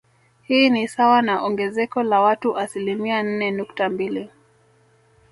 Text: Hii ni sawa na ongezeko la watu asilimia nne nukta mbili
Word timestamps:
Hii 0.43 0.69
ni 0.69 0.87
sawa 0.87 1.21
na 1.21 1.41
ongezeko 1.43 2.03
la 2.03 2.21
watu 2.21 2.57
asilimia 2.57 3.23
nne 3.23 3.51
nukta 3.51 3.89
mbili 3.89 4.29